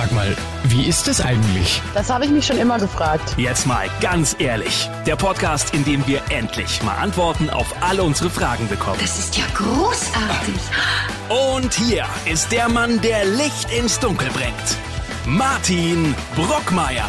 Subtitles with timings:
[0.00, 1.82] Sag mal, wie ist es eigentlich?
[1.92, 3.34] Das habe ich mich schon immer gefragt.
[3.36, 4.88] Jetzt mal ganz ehrlich.
[5.06, 8.96] Der Podcast, in dem wir endlich mal Antworten auf alle unsere Fragen bekommen.
[8.98, 10.54] Das ist ja großartig.
[11.28, 14.54] Und hier ist der Mann, der Licht ins Dunkel bringt.
[15.26, 17.04] Martin Brockmeier.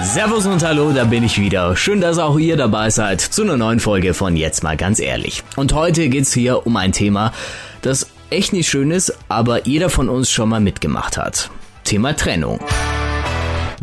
[0.00, 1.76] Servus und hallo, da bin ich wieder.
[1.76, 5.42] Schön, dass auch ihr dabei seid zu einer neuen Folge von Jetzt mal ganz ehrlich.
[5.56, 7.34] Und heute geht's hier um ein Thema,
[7.82, 11.50] das echt nicht schön ist, aber jeder von uns schon mal mitgemacht hat.
[11.84, 12.60] Thema Trennung.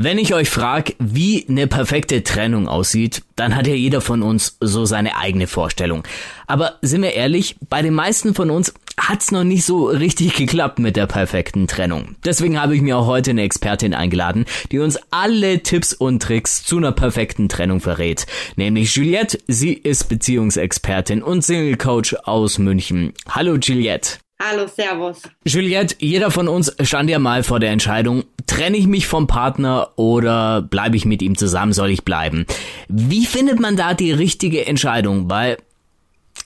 [0.02, 4.56] Wenn ich euch frage, wie eine perfekte Trennung aussieht, dann hat ja jeder von uns
[4.62, 6.04] so seine eigene Vorstellung.
[6.48, 10.80] Aber sind wir ehrlich, bei den meisten von uns hat's noch nicht so richtig geklappt
[10.80, 12.16] mit der perfekten Trennung.
[12.24, 16.64] Deswegen habe ich mir auch heute eine Expertin eingeladen, die uns alle Tipps und Tricks
[16.64, 18.26] zu einer perfekten Trennung verrät.
[18.56, 19.38] Nämlich Juliette.
[19.48, 23.12] Sie ist Beziehungsexpertin und Single Coach aus München.
[23.28, 24.20] Hallo Juliette.
[24.42, 25.22] Hallo, Servus.
[25.46, 29.92] Juliette, jeder von uns stand ja mal vor der Entscheidung, trenne ich mich vom Partner
[29.98, 32.46] oder bleibe ich mit ihm zusammen, soll ich bleiben?
[32.88, 35.30] Wie findet man da die richtige Entscheidung?
[35.30, 35.58] Weil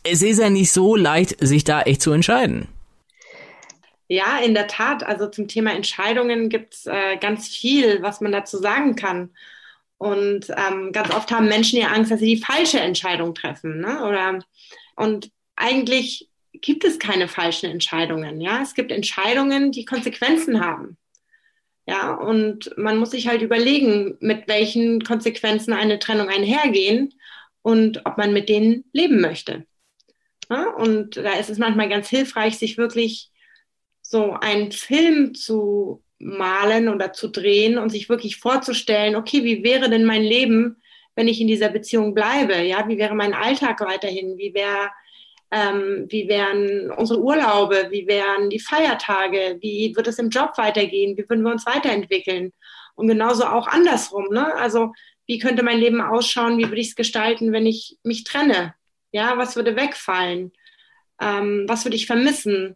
[0.03, 2.67] es ist ja nicht so leicht, sich da echt zu entscheiden.
[4.07, 5.03] Ja, in der Tat.
[5.03, 9.29] Also zum Thema Entscheidungen gibt's äh, ganz viel, was man dazu sagen kann.
[9.99, 13.79] Und ähm, ganz oft haben Menschen ja Angst, dass sie die falsche Entscheidung treffen.
[13.79, 14.03] Ne?
[14.03, 14.39] Oder
[14.95, 16.27] und eigentlich
[16.63, 18.41] gibt es keine falschen Entscheidungen.
[18.41, 20.97] Ja, es gibt Entscheidungen, die Konsequenzen haben.
[21.85, 27.13] Ja, und man muss sich halt überlegen, mit welchen Konsequenzen eine Trennung einhergehen
[27.61, 29.65] und ob man mit denen leben möchte.
[30.49, 33.29] Ja, und da ist es manchmal ganz hilfreich, sich wirklich
[34.01, 39.89] so einen Film zu malen oder zu drehen und sich wirklich vorzustellen, okay, wie wäre
[39.89, 40.81] denn mein Leben,
[41.15, 42.55] wenn ich in dieser Beziehung bleibe?
[42.61, 44.37] Ja, wie wäre mein Alltag weiterhin?
[44.37, 44.91] Wie wäre
[45.53, 47.87] ähm, wie wären unsere Urlaube?
[47.91, 49.57] Wie wären die Feiertage?
[49.61, 51.15] Wie wird es im Job weitergehen?
[51.15, 52.51] Wie würden wir uns weiterentwickeln?
[52.95, 54.29] Und genauso auch andersrum.
[54.31, 54.51] Ne?
[54.55, 54.93] Also
[55.27, 56.57] wie könnte mein Leben ausschauen?
[56.57, 58.73] Wie würde ich es gestalten, wenn ich mich trenne?
[59.11, 60.53] Ja, was würde wegfallen?
[61.21, 62.75] Ähm, was würde ich vermissen?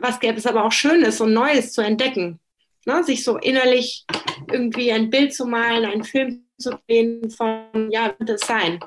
[0.00, 2.40] Was gäbe es aber auch Schönes und Neues zu entdecken?
[2.86, 3.04] Ne?
[3.04, 4.04] Sich so innerlich
[4.50, 8.80] irgendwie ein Bild zu malen, einen Film zu sehen von, ja, wird es sein?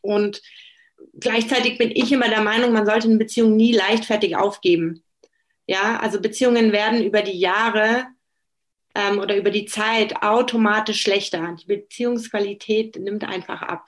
[0.00, 0.40] Und
[1.18, 5.02] gleichzeitig bin ich immer der Meinung, man sollte eine Beziehung nie leichtfertig aufgeben.
[5.66, 8.06] Ja, also Beziehungen werden über die Jahre
[8.94, 11.56] ähm, oder über die Zeit automatisch schlechter.
[11.60, 13.86] Die Beziehungsqualität nimmt einfach ab.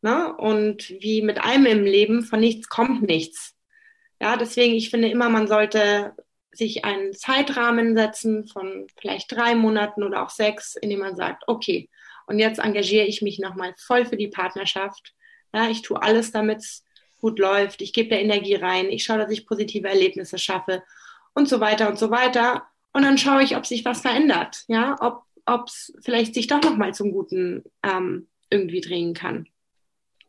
[0.00, 0.34] Ne?
[0.36, 3.54] Und wie mit allem im Leben, von nichts kommt nichts.
[4.20, 6.14] Ja, deswegen, ich finde immer, man sollte
[6.50, 11.44] sich einen Zeitrahmen setzen von vielleicht drei Monaten oder auch sechs, in dem man sagt,
[11.46, 11.88] okay,
[12.26, 15.14] und jetzt engagiere ich mich nochmal voll für die Partnerschaft
[15.54, 16.84] ja, ich tue alles, damit es
[17.20, 17.82] gut läuft.
[17.82, 18.86] Ich gebe da Energie rein.
[18.86, 20.82] Ich schaue, dass ich positive Erlebnisse schaffe
[21.34, 22.64] und so weiter und so weiter.
[22.92, 24.64] Und dann schaue ich, ob sich was verändert.
[24.68, 29.48] Ja, ob es vielleicht sich doch nochmal zum Guten ähm, irgendwie drehen kann.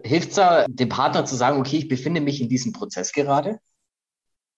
[0.02, 3.60] Hilft es da, dem Partner zu sagen, okay, ich befinde mich in diesem Prozess gerade?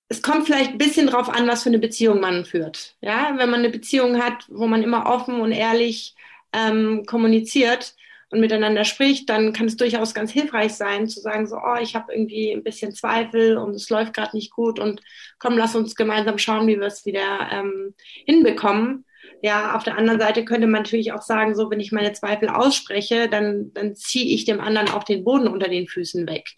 [0.07, 2.95] Es kommt vielleicht ein bisschen drauf an, was für eine Beziehung man führt.
[3.01, 6.15] Ja, wenn man eine Beziehung hat, wo man immer offen und ehrlich
[6.53, 7.95] ähm, kommuniziert,
[8.31, 11.95] und miteinander spricht, dann kann es durchaus ganz hilfreich sein, zu sagen, so, oh, ich
[11.95, 15.01] habe irgendwie ein bisschen Zweifel und es läuft gerade nicht gut und
[15.37, 17.93] komm, lass uns gemeinsam schauen, wie wir es wieder ähm,
[18.25, 19.05] hinbekommen.
[19.43, 22.47] Ja, auf der anderen Seite könnte man natürlich auch sagen, so, wenn ich meine Zweifel
[22.47, 26.51] ausspreche, dann, dann ziehe ich dem anderen auch den Boden unter den Füßen weg.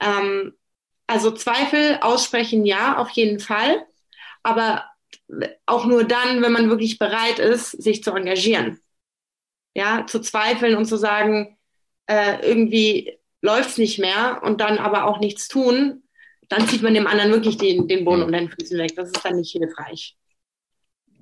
[0.00, 0.52] Ähm,
[1.06, 3.82] also Zweifel aussprechen, ja, auf jeden Fall,
[4.42, 4.84] aber
[5.64, 8.80] auch nur dann, wenn man wirklich bereit ist, sich zu engagieren
[9.74, 11.56] ja, zu zweifeln und zu sagen,
[12.06, 16.02] äh, irgendwie läuft es nicht mehr und dann aber auch nichts tun,
[16.48, 18.94] dann zieht man dem anderen wirklich den, den Boden unter den Füßen weg.
[18.96, 20.16] Das ist dann nicht hilfreich.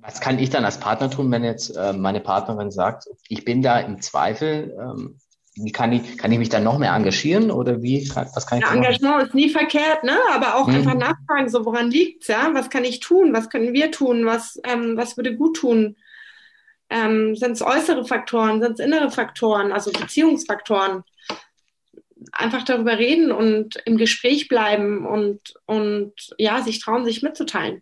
[0.01, 3.61] Was kann ich dann als Partner tun, wenn jetzt äh, meine Partnerin sagt, ich bin
[3.61, 5.19] da im Zweifel, ähm,
[5.55, 8.65] wie kann ich, kann ich mich dann noch mehr engagieren oder wie, was kann ich
[8.65, 10.17] ja, Engagement ist nie verkehrt, ne?
[10.31, 10.75] aber auch mhm.
[10.75, 12.49] einfach nachfragen, so woran liegt's, ja?
[12.53, 13.33] Was kann ich tun?
[13.33, 14.25] Was können wir tun?
[14.25, 15.97] Was, ähm, was würde gut tun?
[16.89, 21.03] Ähm, sind es äußere Faktoren, sind es innere Faktoren, also Beziehungsfaktoren?
[22.31, 27.81] Einfach darüber reden und im Gespräch bleiben und, und ja, sich trauen, sich mitzuteilen.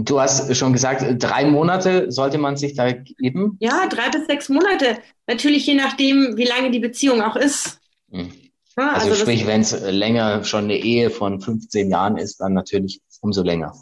[0.00, 3.56] Du hast schon gesagt, drei Monate sollte man sich da geben?
[3.60, 4.98] Ja, drei bis sechs Monate.
[5.26, 7.80] Natürlich je nachdem, wie lange die Beziehung auch ist.
[8.10, 8.30] Hm.
[8.76, 12.52] Ja, also, also sprich, wenn es länger schon eine Ehe von 15 Jahren ist, dann
[12.52, 13.74] natürlich umso länger.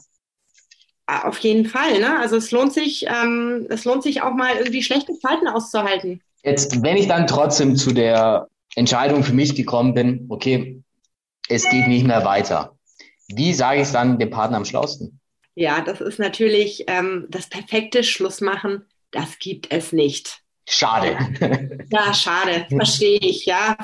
[1.06, 2.19] Auf jeden Fall, ne?
[2.19, 6.20] Also es lohnt sich, ähm, es lohnt sich auch mal irgendwie schlechte Zeiten auszuhalten.
[6.43, 10.82] Jetzt, wenn ich dann trotzdem zu der Entscheidung für mich gekommen bin, okay,
[11.49, 12.76] es geht nicht mehr weiter.
[13.29, 15.20] Wie sage ich es dann dem Partner am schlausten?
[15.55, 18.85] Ja, das ist natürlich ähm, das perfekte Schlussmachen.
[19.11, 20.43] Das gibt es nicht.
[20.69, 21.17] Schade.
[21.91, 22.67] Ja, schade.
[22.76, 23.47] Verstehe ich.
[23.47, 23.76] Ja,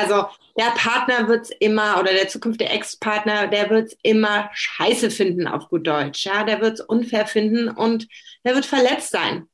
[0.00, 0.26] also
[0.58, 5.46] der Partner wird es immer oder der zukünftige Ex-Partner, der wird es immer scheiße finden
[5.46, 6.26] auf gut Deutsch.
[6.26, 8.08] Ja, der wird es unfair finden und
[8.44, 9.46] der wird verletzt sein.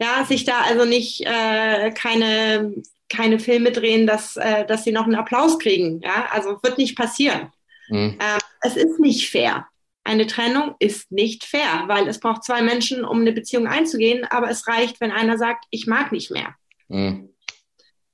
[0.00, 2.74] Ja, sich da also nicht äh, keine
[3.12, 6.00] keine Filme drehen, dass, äh, dass sie noch einen Applaus kriegen.
[6.00, 7.52] Ja, also wird nicht passieren.
[7.88, 8.16] Mhm.
[8.18, 9.66] Äh, es ist nicht fair.
[10.04, 14.50] Eine Trennung ist nicht fair, weil es braucht zwei Menschen, um eine Beziehung einzugehen, aber
[14.50, 16.54] es reicht, wenn einer sagt, ich mag nicht mehr.
[16.88, 17.31] Mhm.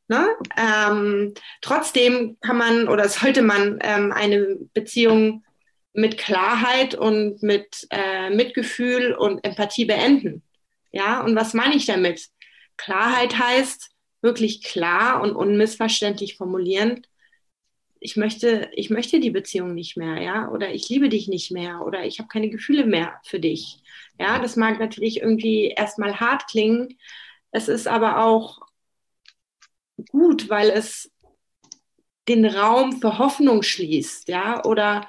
[0.09, 0.27] Ne?
[0.57, 5.45] Ähm, trotzdem kann man oder sollte man ähm, eine Beziehung
[5.93, 10.43] mit Klarheit und mit äh, Mitgefühl und Empathie beenden.
[10.93, 12.29] Ja, und was meine ich damit?
[12.77, 13.91] Klarheit heißt
[14.23, 17.03] wirklich klar und unmissverständlich formulieren,
[18.01, 21.85] ich möchte, ich möchte die Beziehung nicht mehr, ja, oder ich liebe dich nicht mehr,
[21.85, 23.79] oder ich habe keine Gefühle mehr für dich.
[24.21, 26.97] Ja, das mag natürlich irgendwie erstmal hart klingen.
[27.51, 28.61] Es ist aber auch
[30.11, 31.11] gut, weil es
[32.29, 35.09] den Raum für Hoffnung schließt, ja, oder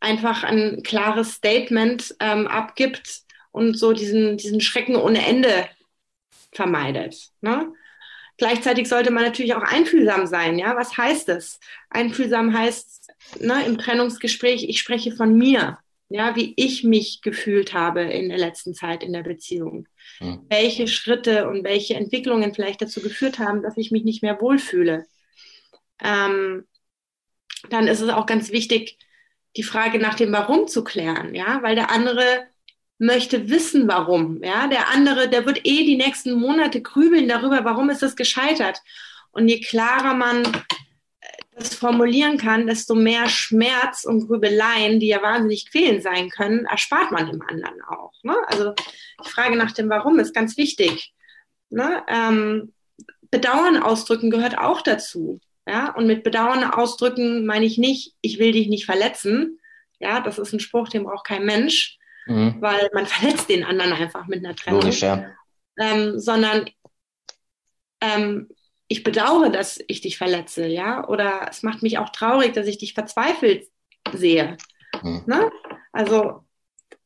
[0.00, 3.22] einfach ein klares Statement ähm, abgibt
[3.52, 5.68] und so diesen, diesen Schrecken ohne Ende
[6.52, 7.30] vermeidet.
[7.40, 7.72] Ne?
[8.38, 10.58] Gleichzeitig sollte man natürlich auch einfühlsam sein.
[10.58, 11.60] Ja, was heißt das?
[11.90, 13.08] Einfühlsam heißt
[13.40, 15.78] ne, im Trennungsgespräch, ich spreche von mir,
[16.10, 19.86] ja, wie ich mich gefühlt habe in der letzten Zeit in der Beziehung.
[20.18, 20.44] Mhm.
[20.48, 25.06] Welche Schritte und welche Entwicklungen vielleicht dazu geführt haben, dass ich mich nicht mehr wohlfühle.
[26.02, 26.64] Ähm,
[27.68, 28.98] dann ist es auch ganz wichtig,
[29.56, 32.44] die Frage nach dem Warum zu klären, ja, weil der andere
[32.98, 34.42] möchte wissen, warum.
[34.42, 38.80] Ja, der andere, der wird eh die nächsten Monate grübeln darüber, warum ist das gescheitert.
[39.30, 40.42] Und je klarer man
[41.60, 47.12] das formulieren kann, desto mehr Schmerz und Grübeleien, die ja wahnsinnig quälend sein können, erspart
[47.12, 48.12] man dem anderen auch.
[48.22, 48.36] Ne?
[48.46, 48.74] Also
[49.24, 51.12] die Frage nach dem Warum ist ganz wichtig.
[51.68, 52.02] Ne?
[52.08, 52.72] Ähm,
[53.30, 55.40] Bedauern ausdrücken gehört auch dazu.
[55.66, 55.94] Ja?
[55.94, 59.60] Und mit Bedauern ausdrücken meine ich nicht, ich will dich nicht verletzen.
[60.00, 61.98] Ja, das ist ein Spruch, den braucht kein Mensch
[62.30, 62.56] mhm.
[62.60, 64.82] weil man verletzt den anderen einfach mit einer Trennung.
[64.82, 65.26] Logisch, ja.
[65.78, 66.68] Ähm, sondern
[68.00, 68.48] ähm,
[68.90, 72.76] ich bedauere, dass ich dich verletze, ja, oder es macht mich auch traurig, dass ich
[72.76, 73.68] dich verzweifelt
[74.12, 74.56] sehe.
[75.00, 75.22] Mhm.
[75.26, 75.52] Ne?
[75.92, 76.44] Also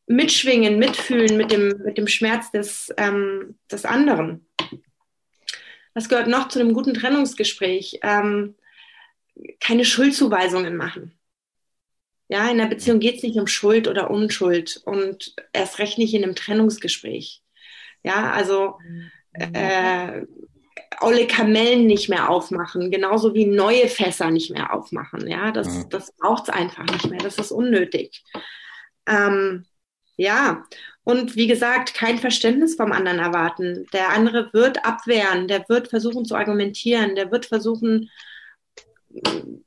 [0.06, 4.46] mitschwingen, mitfühlen mit dem, mit dem Schmerz des, ähm, des anderen.
[5.92, 8.00] Das gehört noch zu einem guten Trennungsgespräch.
[8.02, 8.54] Ähm,
[9.60, 11.12] keine Schuldzuweisungen machen.
[12.28, 16.14] Ja, in der Beziehung geht es nicht um Schuld oder Unschuld und erst recht nicht
[16.14, 17.42] in einem Trennungsgespräch.
[18.02, 18.78] Ja, also
[19.34, 20.22] äh,
[21.00, 25.26] olle Kamellen nicht mehr aufmachen, genauso wie neue Fässer nicht mehr aufmachen.
[25.26, 27.20] Ja, das, das braucht es einfach nicht mehr.
[27.20, 28.24] Das ist unnötig.
[29.06, 29.66] Ähm,
[30.16, 30.64] ja,
[31.02, 33.86] und wie gesagt, kein Verständnis vom anderen erwarten.
[33.92, 38.10] Der andere wird abwehren, der wird versuchen zu argumentieren, der wird versuchen,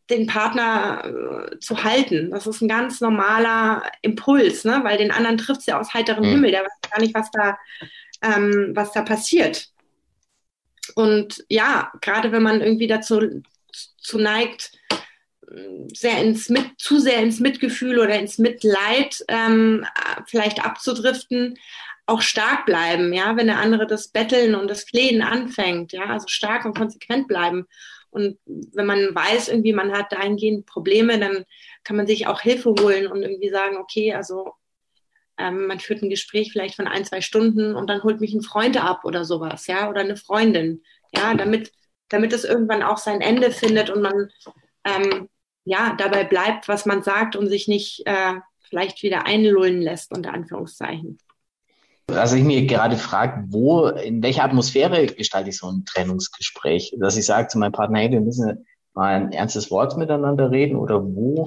[0.09, 2.31] den Partner äh, zu halten.
[2.31, 4.81] Das ist ein ganz normaler Impuls, ne?
[4.83, 6.29] weil den anderen trifft es ja aus heiterem mhm.
[6.29, 6.51] Himmel.
[6.51, 7.57] Der weiß gar nicht, was da,
[8.21, 9.69] ähm, was da passiert.
[10.97, 13.43] Und ja, gerade wenn man irgendwie dazu
[13.99, 14.71] zu neigt,
[15.93, 19.85] sehr ins Mit, zu sehr ins Mitgefühl oder ins Mitleid ähm,
[20.25, 21.59] vielleicht abzudriften,
[22.07, 26.27] auch stark bleiben, ja, wenn der andere das Betteln und das Flehen anfängt, ja, also
[26.27, 27.67] stark und konsequent bleiben.
[28.09, 31.45] Und wenn man weiß, irgendwie, man hat dahingehend Probleme, dann
[31.83, 34.53] kann man sich auch Hilfe holen und irgendwie sagen, okay, also
[35.37, 38.41] ähm, man führt ein Gespräch vielleicht von ein, zwei Stunden und dann holt mich ein
[38.41, 40.83] Freund ab oder sowas, ja, oder eine Freundin,
[41.15, 41.71] ja, damit,
[42.09, 44.29] damit es irgendwann auch sein Ende findet und man
[44.83, 45.29] ähm,
[45.65, 50.33] ja dabei bleibt, was man sagt und sich nicht äh, vielleicht wieder einlullen lässt, unter
[50.33, 51.19] Anführungszeichen.
[52.07, 56.95] Also ich mir gerade frage, wo, in welcher Atmosphäre gestalte ich so ein Trennungsgespräch?
[56.99, 60.77] Dass ich sage zu meinem Partner, hey, wir müssen mal ein ernstes Wort miteinander reden
[60.77, 61.45] oder wo?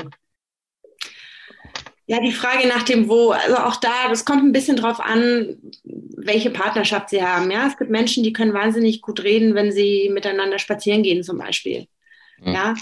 [2.11, 5.57] Ja, die Frage nach dem Wo, also auch da, das kommt ein bisschen drauf an,
[5.85, 7.53] welche Partnerschaft sie haben.
[7.53, 11.39] Ja, es gibt Menschen, die können wahnsinnig gut reden, wenn sie miteinander spazieren gehen, zum
[11.39, 11.87] Beispiel.
[12.41, 12.53] Mhm.
[12.53, 12.75] Ja,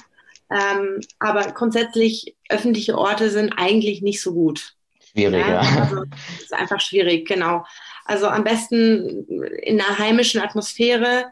[0.50, 4.73] ähm, aber grundsätzlich öffentliche Orte sind eigentlich nicht so gut.
[5.11, 5.61] Schwierig, ja.
[5.61, 6.04] Also,
[6.40, 7.66] ist einfach schwierig, genau.
[8.06, 9.26] Also am besten
[9.62, 11.26] in einer heimischen Atmosphäre.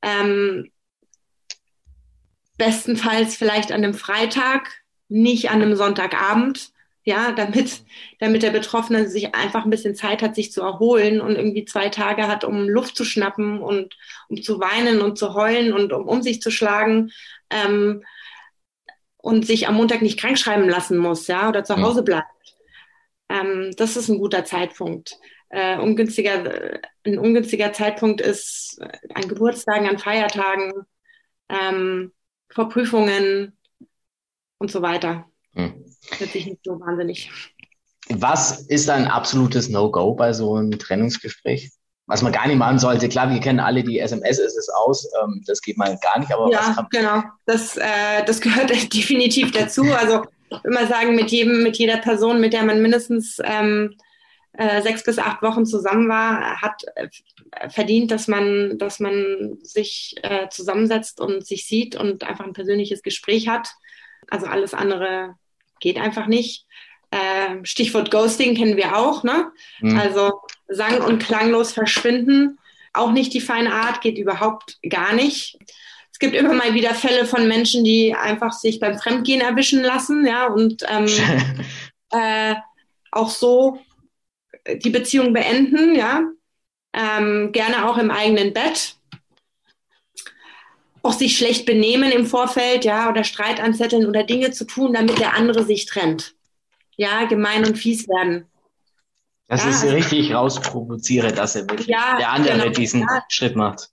[0.00, 0.70] Ähm,
[2.56, 4.70] bestenfalls vielleicht an einem Freitag,
[5.10, 6.72] nicht an einem Sonntagabend,
[7.04, 7.84] ja, damit,
[8.18, 11.90] damit der Betroffene sich einfach ein bisschen Zeit hat, sich zu erholen und irgendwie zwei
[11.90, 13.96] Tage hat, um Luft zu schnappen und
[14.28, 17.12] um zu weinen und zu heulen und um, um sich zu schlagen
[17.50, 18.02] ähm,
[19.18, 22.28] und sich am Montag nicht krank schreiben lassen muss, ja, oder zu Hause bleibt.
[23.28, 25.18] Ähm, das ist ein guter Zeitpunkt.
[25.50, 28.80] Äh, ungünstiger, ein ungünstiger Zeitpunkt ist
[29.14, 30.72] an Geburtstagen, an Feiertagen,
[31.48, 32.12] ähm,
[32.48, 33.56] vor Prüfungen
[34.58, 35.30] und so weiter.
[35.54, 35.84] Hm.
[36.18, 37.30] Hört sich nicht so wahnsinnig.
[38.08, 41.70] Was ist ein absolutes No-Go bei so einem Trennungsgespräch?
[42.06, 43.08] Was man gar nicht machen sollte.
[43.08, 45.08] Klar, wir kennen alle die SMS, ist es aus.
[45.22, 46.30] Ähm, das geht mal gar nicht.
[46.32, 47.22] Aber ja, genau.
[47.46, 49.84] Das, äh, das gehört definitiv dazu.
[49.84, 53.94] Also ich würde mal sagen, mit jedem, mit jeder Person, mit der man mindestens ähm,
[54.52, 57.08] äh, sechs bis acht Wochen zusammen war, hat äh,
[57.70, 63.02] verdient, dass man, dass man sich äh, zusammensetzt und sich sieht und einfach ein persönliches
[63.02, 63.70] Gespräch hat.
[64.28, 65.36] Also alles andere
[65.84, 66.64] geht einfach nicht.
[67.10, 69.52] Äh, Stichwort Ghosting kennen wir auch, ne?
[69.80, 69.98] Mhm.
[69.98, 72.58] Also sang- und klanglos verschwinden.
[72.94, 75.58] Auch nicht die feine Art, geht überhaupt gar nicht.
[76.10, 80.26] Es gibt immer mal wieder Fälle von Menschen, die einfach sich beim Fremdgehen erwischen lassen,
[80.26, 81.06] ja, und ähm,
[82.10, 82.54] äh,
[83.10, 83.78] auch so
[84.82, 86.22] die Beziehung beenden, ja.
[86.94, 88.96] Ähm, gerne auch im eigenen Bett.
[91.04, 95.20] Auch sich schlecht benehmen im Vorfeld, ja, oder Streit anzetteln oder Dinge zu tun, damit
[95.20, 96.34] der andere sich trennt
[96.96, 98.46] ja, gemein und fies werden.
[99.48, 103.24] Das ja, ist also, richtig rausprovoziere, dass er wirklich ja, der andere genau, diesen ja.
[103.28, 103.90] Schritt macht.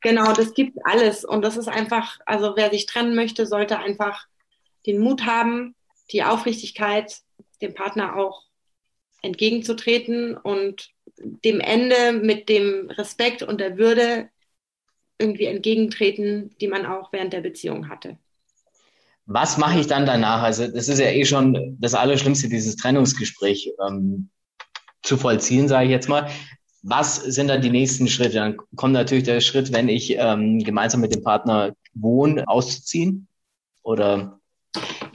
[0.00, 1.24] Genau, das gibt alles.
[1.24, 4.26] Und das ist einfach, also wer sich trennen möchte, sollte einfach
[4.86, 5.74] den Mut haben,
[6.12, 7.20] die Aufrichtigkeit,
[7.60, 8.44] dem Partner auch
[9.22, 14.28] entgegenzutreten und dem Ende mit dem Respekt und der Würde
[15.18, 18.18] irgendwie entgegentreten, die man auch während der Beziehung hatte
[19.26, 20.42] was mache ich dann danach?
[20.42, 24.30] Also das ist ja eh schon das Allerschlimmste, dieses Trennungsgespräch ähm,
[25.02, 26.30] zu vollziehen, sage ich jetzt mal.
[26.82, 28.36] Was sind dann die nächsten Schritte?
[28.36, 33.26] Dann kommt natürlich der Schritt, wenn ich ähm, gemeinsam mit dem Partner wohne, auszuziehen?
[33.82, 34.38] Oder?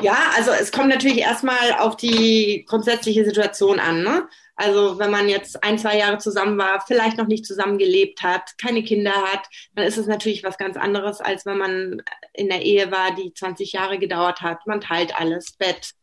[0.02, 4.04] Ja, also es kommt natürlich erstmal auf die grundsätzliche Situation an.
[4.04, 4.28] Ne?
[4.62, 8.56] Also wenn man jetzt ein, zwei Jahre zusammen war, vielleicht noch nicht zusammen gelebt hat,
[8.62, 12.04] keine Kinder hat, dann ist es natürlich was ganz anderes, als wenn man
[12.34, 14.68] in der Ehe war, die 20 Jahre gedauert hat.
[14.68, 15.94] Man teilt alles, Bett,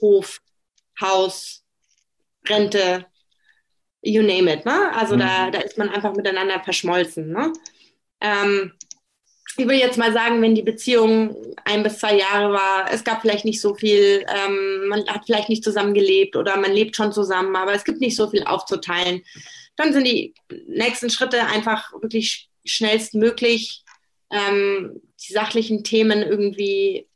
[0.00, 0.38] Hof,
[1.00, 1.64] Haus,
[2.48, 3.06] Rente,
[4.02, 4.64] you name it.
[4.64, 4.92] Ne?
[4.94, 5.20] Also mhm.
[5.20, 7.32] da, da ist man einfach miteinander verschmolzen.
[7.32, 7.52] Ne?
[8.20, 8.72] Ähm,
[9.56, 13.20] ich will jetzt mal sagen, wenn die Beziehung ein bis zwei Jahre war, es gab
[13.20, 17.12] vielleicht nicht so viel, ähm, man hat vielleicht nicht zusammen gelebt oder man lebt schon
[17.12, 19.22] zusammen, aber es gibt nicht so viel aufzuteilen,
[19.76, 20.34] dann sind die
[20.66, 23.82] nächsten Schritte einfach wirklich schnellstmöglich
[24.30, 27.08] ähm, die sachlichen Themen irgendwie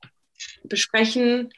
[0.64, 1.50] besprechen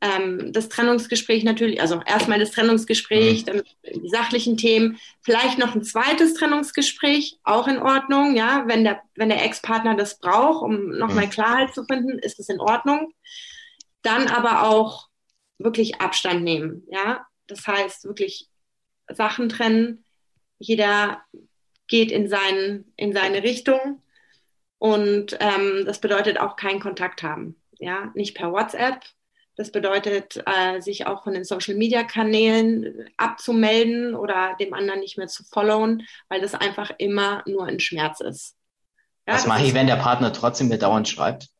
[0.00, 3.46] ähm, das Trennungsgespräch natürlich, also erstmal das Trennungsgespräch, mhm.
[3.46, 3.62] dann
[3.94, 9.28] die sachlichen Themen, vielleicht noch ein zweites Trennungsgespräch, auch in Ordnung, ja, wenn der, wenn
[9.28, 11.30] der Ex-Partner das braucht, um nochmal mhm.
[11.30, 13.12] Klarheit zu finden, ist es in Ordnung.
[14.02, 15.08] Dann aber auch
[15.58, 18.48] wirklich Abstand nehmen, ja, das heißt wirklich
[19.08, 20.04] Sachen trennen,
[20.58, 21.22] jeder
[21.88, 24.02] geht in, seinen, in seine Richtung
[24.78, 29.02] und ähm, das bedeutet auch keinen Kontakt haben, ja, nicht per WhatsApp,
[29.60, 35.44] das bedeutet, äh, sich auch von den Social-Media-Kanälen abzumelden oder dem anderen nicht mehr zu
[35.44, 38.56] followen, weil das einfach immer nur ein Schmerz ist.
[39.28, 41.50] Ja, Was mache ich, wenn der Partner trotzdem mir dauernd schreibt?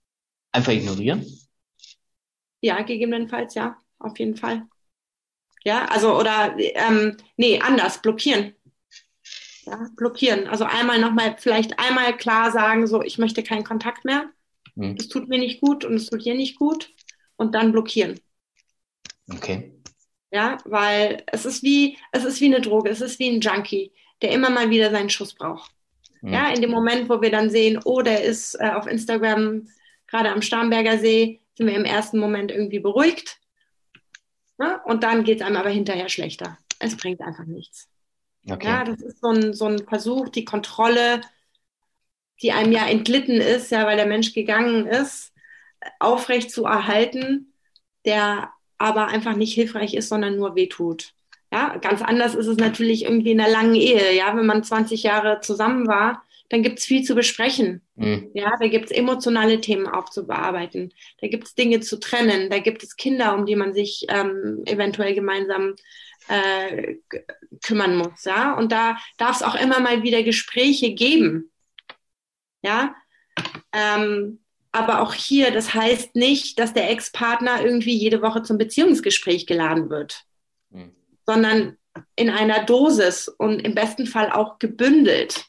[0.50, 1.26] Einfach ignorieren?
[2.62, 4.66] Ja, gegebenenfalls, ja, auf jeden Fall.
[5.62, 8.54] Ja, also oder ähm, nee, anders, blockieren.
[9.66, 10.46] Ja, blockieren.
[10.46, 14.30] Also einmal nochmal, vielleicht einmal klar sagen, so, ich möchte keinen Kontakt mehr.
[14.74, 14.96] Hm.
[14.98, 16.94] Es tut mir nicht gut und es tut dir nicht gut
[17.40, 18.20] und dann blockieren.
[19.32, 19.72] Okay.
[20.30, 23.92] Ja, weil es ist wie, es ist wie eine Droge, es ist wie ein Junkie,
[24.20, 25.72] der immer mal wieder seinen Schuss braucht.
[26.20, 26.34] Mhm.
[26.34, 29.66] Ja, in dem Moment, wo wir dann sehen, oh, der ist äh, auf Instagram
[30.06, 33.38] gerade am Starnberger See, sind wir im ersten Moment irgendwie beruhigt.
[34.58, 36.58] Ja, und dann geht es einem aber hinterher schlechter.
[36.78, 37.88] Es bringt einfach nichts.
[38.48, 38.66] Okay.
[38.66, 41.22] Ja, das ist so ein, so ein Versuch, die Kontrolle,
[42.42, 45.29] die einem ja entglitten ist, ja, weil der Mensch gegangen ist,
[45.98, 47.52] aufrecht zu erhalten,
[48.04, 51.12] der aber einfach nicht hilfreich ist, sondern nur wehtut.
[51.52, 54.14] Ja, ganz anders ist es natürlich irgendwie in einer langen Ehe.
[54.14, 57.82] Ja, wenn man 20 Jahre zusammen war, dann gibt es viel zu besprechen.
[57.96, 58.30] Mhm.
[58.34, 60.92] Ja, da gibt es emotionale Themen aufzubearbeiten.
[61.20, 62.50] Da gibt es Dinge zu trennen.
[62.50, 65.74] Da gibt es Kinder, um die man sich ähm, eventuell gemeinsam
[66.28, 66.96] äh,
[67.64, 68.24] kümmern muss.
[68.24, 71.50] Ja, und da darf es auch immer mal wieder Gespräche geben.
[72.62, 72.94] Ja,
[73.72, 74.40] ähm,
[74.72, 79.90] aber auch hier, das heißt nicht, dass der Ex-Partner irgendwie jede Woche zum Beziehungsgespräch geladen
[79.90, 80.24] wird,
[80.70, 80.92] mhm.
[81.26, 81.76] sondern
[82.16, 85.46] in einer Dosis und im besten Fall auch gebündelt.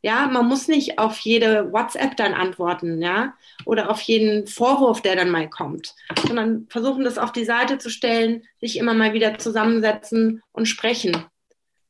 [0.00, 5.16] Ja, man muss nicht auf jede WhatsApp dann antworten, ja, oder auf jeden Vorwurf, der
[5.16, 9.38] dann mal kommt, sondern versuchen das auf die Seite zu stellen, sich immer mal wieder
[9.38, 11.24] zusammensetzen und sprechen.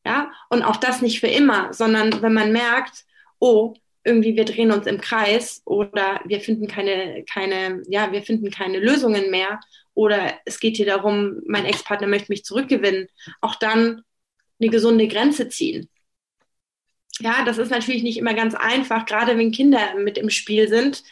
[0.06, 3.04] Ja, und auch das nicht für immer, sondern wenn man merkt,
[3.40, 3.74] oh,
[4.04, 8.78] irgendwie wir drehen uns im Kreis oder wir finden keine, keine, ja, wir finden keine
[8.78, 9.60] Lösungen mehr
[9.94, 13.08] oder es geht hier darum, mein Ex-Partner möchte mich zurückgewinnen,
[13.40, 14.02] auch dann
[14.60, 15.88] eine gesunde Grenze ziehen.
[17.20, 21.02] Ja, das ist natürlich nicht immer ganz einfach, gerade wenn Kinder mit im Spiel sind,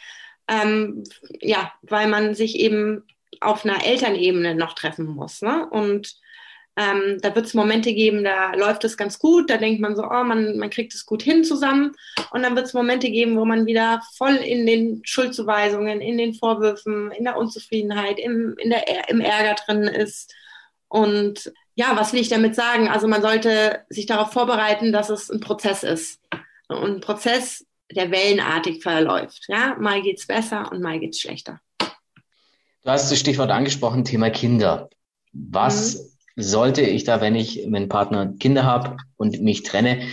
[0.47, 1.03] ähm,
[1.41, 3.03] ja, weil man sich eben
[3.41, 5.41] auf einer Elternebene noch treffen muss.
[5.41, 5.67] Ne?
[5.69, 6.15] Und
[6.77, 10.03] ähm, da wird es Momente geben, da läuft es ganz gut, da denkt man so,
[10.03, 11.93] oh, man, man kriegt es gut hin zusammen.
[12.29, 16.35] Und dann wird es Momente geben, wo man wieder voll in den Schuldzuweisungen, in den
[16.35, 20.31] Vorwürfen, in der Unzufriedenheit, im, in der, im Ärger drin ist.
[20.87, 22.89] Und ja, was will ich damit sagen?
[22.89, 26.21] Also man sollte sich darauf vorbereiten, dass es ein Prozess ist.
[26.67, 29.45] Und ein Prozess, der wellenartig verläuft.
[29.47, 31.59] Ja, mal geht's besser und mal geht's schlechter.
[31.79, 34.89] Du hast das Stichwort angesprochen, Thema Kinder.
[35.33, 40.07] Was mhm sollte ich da, wenn ich mit einem Partner Kinder habe und mich trenne,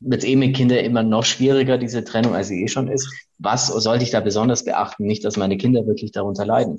[0.00, 3.08] wird es eh mit Kindern immer noch schwieriger, diese Trennung, als sie eh schon ist.
[3.38, 5.06] Was sollte ich da besonders beachten?
[5.06, 6.76] Nicht, dass meine Kinder wirklich darunter leiden.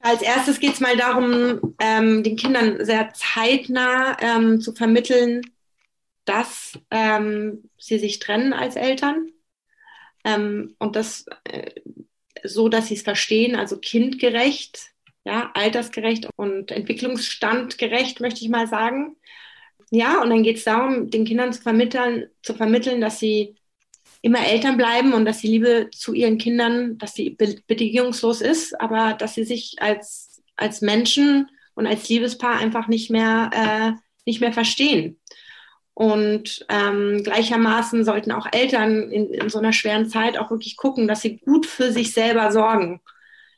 [0.00, 5.42] Als erstes geht es mal darum, ähm, den Kindern sehr zeitnah ähm, zu vermitteln,
[6.24, 9.28] dass ähm, sie sich trennen als Eltern.
[10.24, 11.70] Ähm, und das äh,
[12.42, 14.89] so, dass sie es verstehen, also kindgerecht
[15.24, 19.16] ja, altersgerecht und entwicklungsstandgerecht, möchte ich mal sagen.
[19.90, 23.56] Ja, und dann geht es darum, den Kindern zu vermitteln, zu vermitteln, dass sie
[24.22, 27.30] immer Eltern bleiben und dass die Liebe zu ihren Kindern, dass sie
[27.66, 33.50] bedingungslos ist, aber dass sie sich als, als Menschen und als Liebespaar einfach nicht mehr,
[33.52, 35.18] äh, nicht mehr verstehen.
[35.94, 41.08] Und ähm, gleichermaßen sollten auch Eltern in, in so einer schweren Zeit auch wirklich gucken,
[41.08, 43.00] dass sie gut für sich selber sorgen.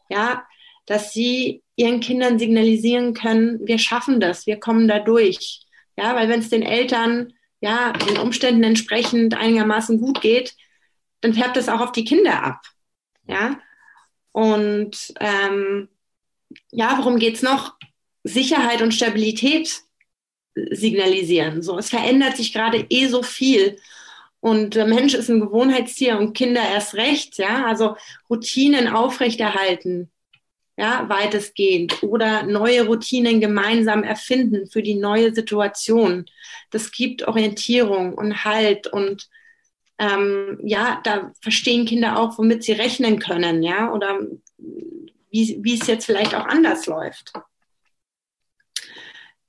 [0.09, 0.45] Ja,
[0.93, 5.63] dass sie ihren Kindern signalisieren können, wir schaffen das, wir kommen da durch.
[5.97, 7.33] Ja, weil wenn es den Eltern
[7.63, 10.55] ja den Umständen entsprechend einigermaßen gut geht,
[11.23, 12.61] dann färbt es auch auf die Kinder ab.
[13.27, 13.59] Ja,
[14.33, 15.89] und ähm,
[16.71, 17.79] ja, worum geht es noch?
[18.23, 19.81] Sicherheit und Stabilität
[20.55, 21.63] signalisieren.
[21.63, 23.79] So, es verändert sich gerade eh so viel.
[24.41, 27.65] Und der Mensch ist ein Gewohnheitstier und Kinder erst recht, ja.
[27.65, 27.97] Also
[28.29, 30.11] Routinen aufrechterhalten,
[30.77, 36.27] ja, weitestgehend oder neue Routinen gemeinsam erfinden für die neue Situation.
[36.71, 39.29] Das gibt Orientierung und Halt und
[39.99, 44.19] ähm, ja, da verstehen Kinder auch, womit sie rechnen können, ja, oder
[45.31, 47.33] wie, wie es jetzt vielleicht auch anders läuft.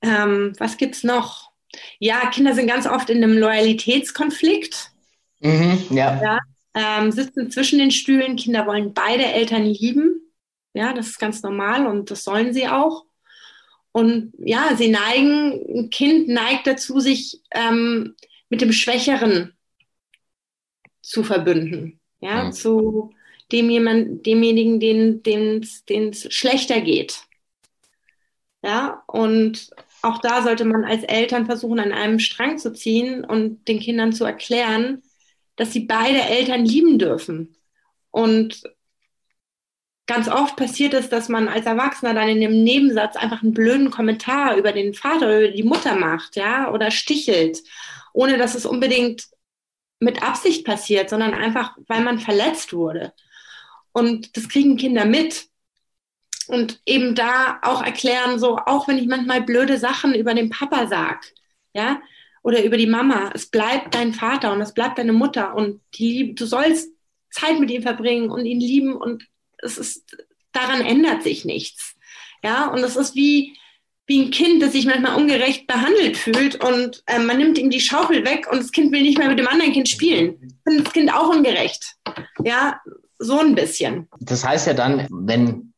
[0.02, 1.50] Ähm, was gibt's noch?
[1.98, 4.90] Ja, Kinder sind ganz oft in einem Loyalitätskonflikt.
[5.40, 6.22] Mhm, ja.
[6.22, 6.38] ja
[6.74, 8.36] ähm, sitzen zwischen den Stühlen.
[8.36, 10.13] Kinder wollen beide Eltern lieben.
[10.74, 13.04] Ja, das ist ganz normal und das sollen sie auch.
[13.92, 18.16] Und ja, sie neigen, ein Kind neigt dazu, sich ähm,
[18.50, 19.56] mit dem Schwächeren
[21.00, 22.00] zu verbünden.
[22.20, 22.52] Ja, mhm.
[22.52, 23.14] zu
[23.52, 25.62] dem jemand, demjenigen, den
[26.10, 27.22] es schlechter geht.
[28.62, 29.70] Ja, und
[30.02, 34.12] auch da sollte man als Eltern versuchen, an einem Strang zu ziehen und den Kindern
[34.12, 35.02] zu erklären,
[35.56, 37.56] dass sie beide Eltern lieben dürfen.
[38.10, 38.62] Und
[40.06, 43.90] ganz oft passiert es, dass man als Erwachsener dann in dem Nebensatz einfach einen blöden
[43.90, 47.62] Kommentar über den Vater oder über die Mutter macht, ja, oder stichelt,
[48.12, 49.26] ohne dass es unbedingt
[50.00, 53.12] mit Absicht passiert, sondern einfach, weil man verletzt wurde.
[53.92, 55.46] Und das kriegen Kinder mit.
[56.46, 60.86] Und eben da auch erklären, so, auch wenn ich manchmal blöde Sachen über den Papa
[60.86, 61.32] sag,
[61.72, 62.02] ja,
[62.42, 66.34] oder über die Mama, es bleibt dein Vater und es bleibt deine Mutter und die,
[66.34, 66.90] du sollst
[67.30, 69.26] Zeit mit ihm verbringen und ihn lieben und
[69.64, 70.16] es ist,
[70.52, 71.94] daran ändert sich nichts.
[72.42, 73.56] Ja, und es ist wie,
[74.06, 77.80] wie ein Kind, das sich manchmal ungerecht behandelt fühlt und äh, man nimmt ihm die
[77.80, 80.36] Schaufel weg und das Kind will nicht mehr mit dem anderen Kind spielen.
[80.42, 81.96] Ich finde das Kind auch ungerecht.
[82.44, 82.80] Ja,
[83.18, 84.08] so ein bisschen.
[84.20, 85.72] Das heißt ja dann, wenn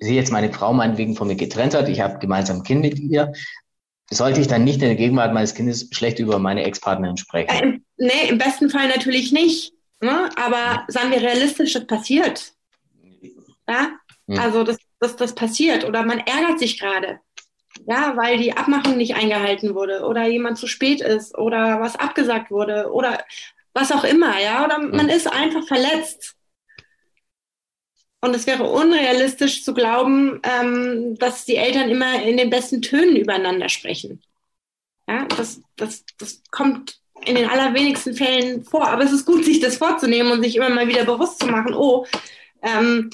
[0.00, 2.98] sie jetzt meine Frau meinetwegen von mir getrennt hat, ich habe gemeinsam ein Kind mit
[2.98, 3.32] ihr,
[4.10, 7.50] sollte ich dann nicht in der Gegenwart meines Kindes schlecht über meine Ex-Partnerin sprechen?
[7.50, 9.74] Äh, im, nee, im besten Fall natürlich nicht.
[10.00, 10.30] Ne?
[10.36, 12.52] Aber sagen wir realistisch, das passiert.
[13.68, 13.92] Ja?
[14.26, 14.38] Mhm.
[14.38, 17.20] Also das, das, das passiert oder man ärgert sich gerade.
[17.86, 22.50] Ja, weil die Abmachung nicht eingehalten wurde oder jemand zu spät ist oder was abgesagt
[22.50, 23.22] wurde oder
[23.74, 24.96] was auch immer, ja, oder mhm.
[24.96, 26.34] man ist einfach verletzt.
[28.22, 33.14] Und es wäre unrealistisch zu glauben, ähm, dass die Eltern immer in den besten Tönen
[33.14, 34.22] übereinander sprechen.
[35.06, 38.88] Ja, das, das, das kommt in den allerwenigsten Fällen vor.
[38.88, 41.74] Aber es ist gut, sich das vorzunehmen und sich immer mal wieder bewusst zu machen,
[41.74, 42.06] oh,
[42.62, 43.10] ähm,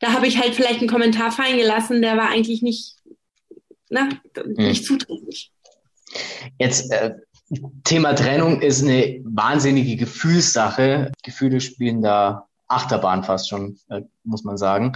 [0.00, 2.96] da habe ich halt vielleicht einen Kommentar fallen gelassen, der war eigentlich nicht,
[3.88, 4.54] na, hm.
[4.56, 5.52] nicht zuträglich.
[6.58, 7.14] Jetzt äh,
[7.84, 11.12] Thema Trennung ist eine wahnsinnige Gefühlssache.
[11.22, 14.92] Gefühle spielen da Achterbahn fast schon, äh, muss man sagen.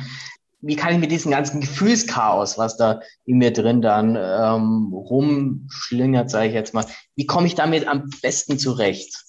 [0.61, 6.31] Wie kann ich mit diesem ganzen Gefühlschaos, was da in mir drin dann ähm, rumschlingert,
[6.31, 6.87] sage ich jetzt mal,
[7.17, 9.25] wie komme ich damit am besten zurecht?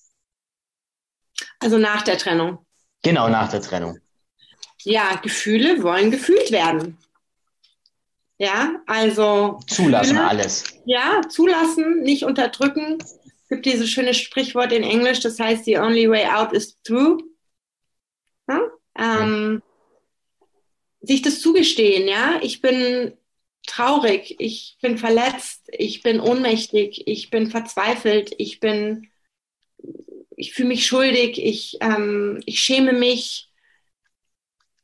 [1.59, 2.59] Also nach der Trennung.
[3.01, 3.99] Genau, nach der Trennung.
[4.85, 6.97] Ja, Gefühle wollen gefühlt werden.
[8.37, 9.59] Ja, also.
[9.67, 10.63] Zulassen Gefühle, alles.
[10.85, 12.97] Ja, zulassen, nicht unterdrücken.
[12.99, 17.21] Es gibt dieses schöne Sprichwort in Englisch, das heißt, the only way out is through.
[18.47, 18.61] Ja?
[18.97, 19.61] Ähm,
[21.01, 23.13] sich das zugestehen, ja, ich bin
[23.67, 29.09] traurig, ich bin verletzt, ich bin ohnmächtig, ich bin verzweifelt, ich bin,
[30.35, 33.49] ich fühle mich schuldig, ich, ähm, ich schäme mich,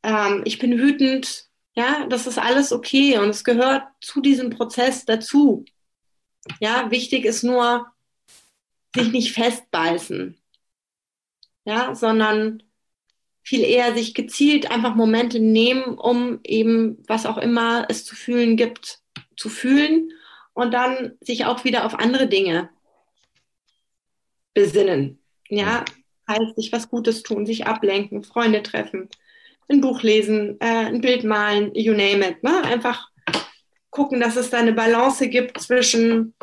[0.02, 5.04] ähm, ich bin wütend, ja, das ist alles okay und es gehört zu diesem Prozess
[5.04, 5.64] dazu.
[6.60, 7.86] Ja, wichtig ist nur,
[8.94, 10.38] sich nicht festbeißen,
[11.64, 12.62] ja, sondern
[13.42, 18.56] viel eher sich gezielt einfach Momente nehmen, um eben was auch immer es zu fühlen
[18.56, 19.00] gibt,
[19.36, 20.12] zu fühlen
[20.52, 22.70] und dann sich auch wieder auf andere Dinge
[24.54, 25.18] besinnen.
[25.48, 25.84] Ja,
[26.28, 29.08] heißt sich was Gutes tun, sich ablenken, Freunde treffen,
[29.72, 32.42] ein Buch lesen, äh, ein Bild malen, you name it.
[32.42, 32.62] Ne?
[32.64, 33.08] Einfach
[33.90, 36.34] gucken, dass es da eine Balance gibt zwischen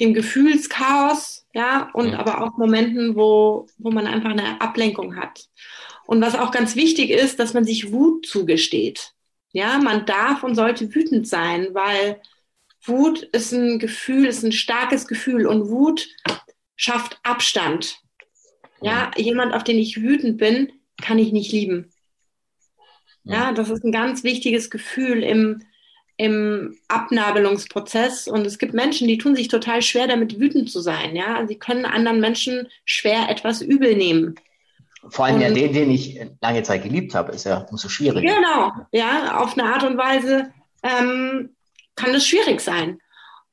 [0.00, 2.18] dem Gefühlschaos, ja, und ja.
[2.18, 5.44] aber auch Momenten, wo, wo man einfach eine Ablenkung hat.
[6.06, 9.12] Und was auch ganz wichtig ist, dass man sich Wut zugesteht.
[9.52, 12.20] Ja, man darf und sollte wütend sein, weil
[12.84, 16.08] Wut ist ein Gefühl, ist ein starkes Gefühl und Wut
[16.74, 17.98] schafft Abstand.
[18.80, 20.72] Ja, jemand, auf den ich wütend bin,
[21.02, 21.92] kann ich nicht lieben.
[23.24, 25.62] Ja, das ist ein ganz wichtiges Gefühl im,
[26.16, 28.26] im Abnabelungsprozess.
[28.26, 31.14] Und es gibt Menschen, die tun sich total schwer, damit wütend zu sein.
[31.14, 34.34] Ja, sie können anderen Menschen schwer etwas übel nehmen.
[35.08, 38.34] Vor allem und, ja den, den ich lange Zeit geliebt habe, ist ja umso schwieriger.
[38.34, 41.50] Genau, ja, auf eine Art und Weise ähm,
[41.96, 42.98] kann es schwierig sein.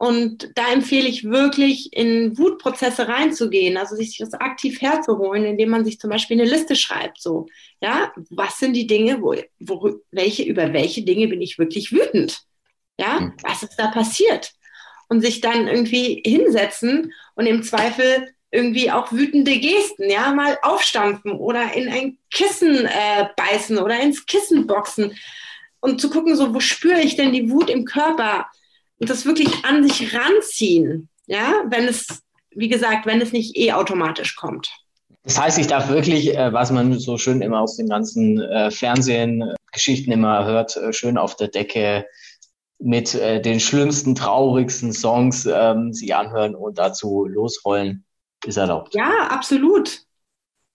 [0.01, 5.83] Und da empfehle ich wirklich, in Wutprozesse reinzugehen, also sich das aktiv herzuholen, indem man
[5.83, 7.21] sich zum Beispiel eine Liste schreibt.
[7.21, 7.47] So,
[7.81, 12.43] ja, was sind die Dinge, wo, wo, welche, über welche Dinge bin ich wirklich wütend?
[12.97, 13.33] Ja, mhm.
[13.43, 14.53] was ist da passiert?
[15.09, 21.33] Und sich dann irgendwie hinsetzen und im Zweifel irgendwie auch wütende Gesten, ja, mal aufstampfen
[21.33, 25.13] oder in ein Kissen äh, beißen oder ins Kissen boxen
[25.81, 28.45] und zu gucken, so, wo spüre ich denn die Wut im Körper?
[28.99, 33.71] Und das wirklich an sich ranziehen, ja, wenn es, wie gesagt, wenn es nicht eh
[33.71, 34.69] automatisch kommt.
[35.23, 38.71] Das heißt, ich darf wirklich, äh, was man so schön immer aus den ganzen äh,
[38.71, 42.05] Fernsehen, äh, Geschichten immer hört, schön auf der Decke
[42.81, 48.05] mit den schlimmsten, traurigsten Songs ähm, sie anhören und dazu losrollen,
[48.45, 48.95] ist erlaubt.
[48.95, 49.99] Ja, absolut.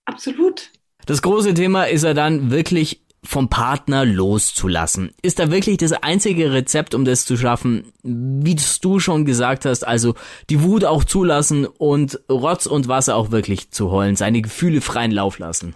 [0.05, 0.69] Absolut.
[1.07, 5.11] Das große Thema ist ja dann wirklich vom Partner loszulassen.
[5.21, 9.85] Ist da wirklich das einzige Rezept, um das zu schaffen, wie du schon gesagt hast,
[9.85, 10.15] also
[10.49, 15.11] die Wut auch zulassen und Rotz und Wasser auch wirklich zu heulen, seine Gefühle freien
[15.11, 15.75] Lauf lassen?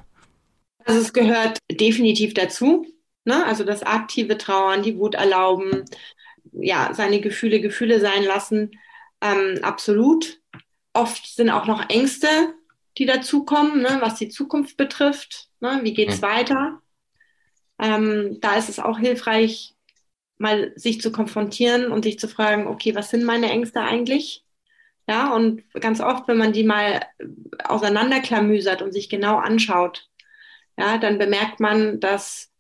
[0.86, 2.86] Also es gehört definitiv dazu.
[3.26, 3.46] Ne?
[3.46, 5.86] Also das aktive Trauern, die Wut erlauben,
[6.52, 8.72] ja, seine Gefühle Gefühle sein lassen.
[9.22, 10.40] Ähm, absolut.
[10.94, 12.28] Oft sind auch noch Ängste,
[12.98, 13.98] die dazukommen, ne?
[14.00, 15.50] was die Zukunft betrifft.
[15.60, 15.80] Ne?
[15.84, 16.26] Wie geht's mhm.
[16.26, 16.82] weiter?
[17.80, 19.76] Ähm, da ist es auch hilfreich,
[20.38, 24.44] mal sich zu konfrontieren und sich zu fragen, okay, was sind meine Ängste eigentlich?
[25.08, 27.02] Ja, und ganz oft, wenn man die mal
[27.64, 30.08] auseinanderklamüsert und sich genau anschaut,
[30.78, 32.52] ja, dann bemerkt man, dass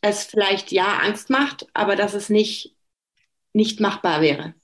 [0.00, 2.74] es vielleicht ja Angst macht, aber dass es nicht,
[3.52, 4.54] nicht machbar wäre.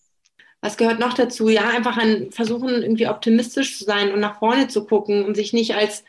[0.60, 1.48] Was gehört noch dazu?
[1.48, 5.52] Ja, einfach ein versuchen, irgendwie optimistisch zu sein und nach vorne zu gucken und sich
[5.52, 6.04] nicht als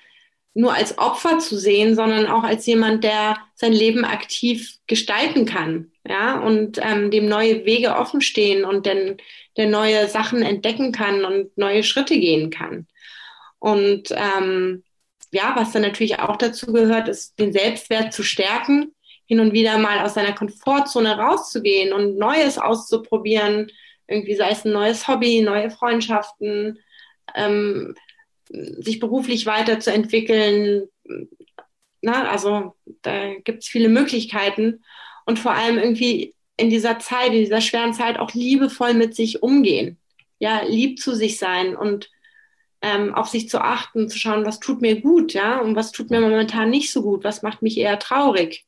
[0.54, 5.92] nur als Opfer zu sehen, sondern auch als jemand, der sein Leben aktiv gestalten kann,
[6.08, 9.18] ja, und ähm, dem neue Wege offen stehen und den,
[9.58, 12.88] der neue Sachen entdecken kann und neue Schritte gehen kann.
[13.60, 14.84] Und ähm,
[15.32, 18.94] ja, was dann natürlich auch dazu gehört, ist den Selbstwert zu stärken,
[19.26, 23.72] hin und wieder mal aus seiner Komfortzone rauszugehen und Neues auszuprobieren,
[24.08, 26.78] irgendwie sei es ein neues Hobby, neue Freundschaften,
[27.34, 27.96] ähm,
[28.80, 30.88] sich beruflich weiterzuentwickeln.
[32.02, 34.84] Na, also da gibt es viele Möglichkeiten
[35.26, 39.42] und vor allem irgendwie in dieser Zeit, in dieser schweren Zeit auch liebevoll mit sich
[39.42, 39.98] umgehen.
[40.40, 42.10] ja, lieb zu sich sein und
[42.82, 46.10] ähm, auf sich zu achten, zu schauen, was tut mir gut, ja, und was tut
[46.12, 48.66] mir momentan nicht so gut, was macht mich eher traurig.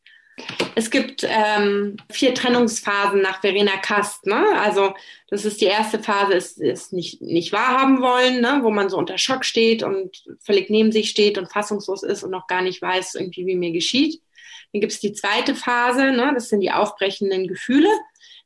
[0.76, 4.26] Es gibt ähm, vier Trennungsphasen nach Verena Kast.
[4.26, 4.46] Ne?
[4.60, 4.94] Also
[5.30, 8.60] das ist die erste Phase, ist, ist nicht, nicht wahrhaben wollen, ne?
[8.62, 12.32] wo man so unter Schock steht und völlig neben sich steht und fassungslos ist und
[12.32, 14.22] noch gar nicht weiß, irgendwie, wie mir geschieht.
[14.74, 16.32] Dann gibt es die zweite Phase, ne?
[16.34, 17.90] das sind die aufbrechenden Gefühle.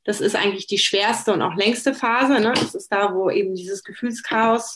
[0.04, 2.39] Das ist eigentlich die schwerste und auch längste Phase.
[2.39, 2.54] Ne?
[2.54, 4.75] Das ist da, wo eben dieses Gefühlschaos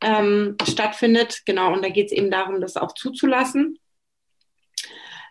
[0.00, 1.42] ähm, stattfindet.
[1.46, 3.78] Genau, und da geht es eben darum, das auch zuzulassen.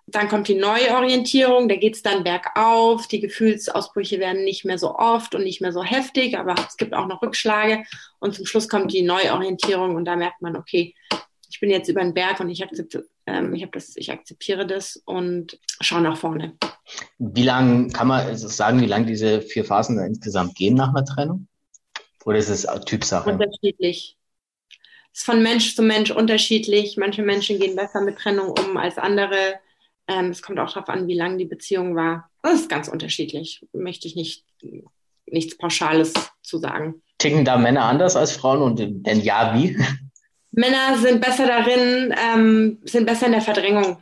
[0.06, 3.08] Dann kommt die Neuorientierung, da geht es dann bergauf.
[3.08, 6.94] Die Gefühlsausbrüche werden nicht mehr so oft und nicht mehr so heftig, aber es gibt
[6.94, 7.84] auch noch Rückschläge.
[8.20, 10.94] Und zum Schluss kommt die Neuorientierung und da merkt man, okay,
[11.50, 15.02] ich bin jetzt über den Berg und ich, akzeptiere, ähm, ich, das, ich akzeptiere das
[15.06, 16.58] und schaue nach vorne.
[17.20, 21.48] Wie lange kann man sagen, wie lange diese vier Phasen insgesamt gehen nach einer Trennung?
[22.26, 23.30] Oder ist es Typsache?
[23.30, 24.18] Unterschiedlich.
[25.14, 26.98] Es ist von Mensch zu Mensch unterschiedlich.
[26.98, 29.60] Manche Menschen gehen besser mit Trennung um als andere.
[30.08, 32.30] Ähm, es kommt auch darauf an, wie lang die Beziehung war.
[32.42, 33.66] Das ist ganz unterschiedlich.
[33.74, 34.46] Möchte ich nicht
[35.34, 37.02] nichts Pauschales zu sagen.
[37.18, 39.78] Ticken da Männer anders als Frauen und wenn ja, wie?
[40.52, 43.98] Männer sind besser darin, ähm, sind besser in der Verdrängung.